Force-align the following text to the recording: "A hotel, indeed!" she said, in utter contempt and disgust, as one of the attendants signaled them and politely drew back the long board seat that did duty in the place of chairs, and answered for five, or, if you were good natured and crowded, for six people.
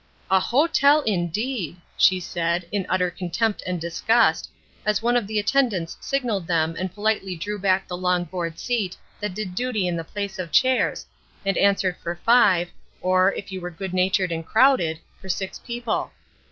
"A 0.31 0.39
hotel, 0.39 1.01
indeed!" 1.01 1.75
she 1.95 2.19
said, 2.19 2.65
in 2.71 2.87
utter 2.89 3.11
contempt 3.11 3.61
and 3.67 3.79
disgust, 3.79 4.49
as 4.83 5.03
one 5.03 5.15
of 5.15 5.27
the 5.27 5.37
attendants 5.37 5.95
signaled 6.01 6.47
them 6.47 6.75
and 6.79 6.91
politely 6.91 7.35
drew 7.35 7.59
back 7.59 7.87
the 7.87 7.95
long 7.95 8.23
board 8.23 8.57
seat 8.57 8.97
that 9.19 9.35
did 9.35 9.53
duty 9.53 9.87
in 9.87 9.95
the 9.97 10.03
place 10.03 10.39
of 10.39 10.51
chairs, 10.51 11.05
and 11.45 11.55
answered 11.55 11.97
for 11.97 12.15
five, 12.15 12.71
or, 12.99 13.31
if 13.33 13.51
you 13.51 13.61
were 13.61 13.69
good 13.69 13.93
natured 13.93 14.31
and 14.31 14.47
crowded, 14.47 14.97
for 15.21 15.29
six 15.29 15.59
people. 15.59 16.11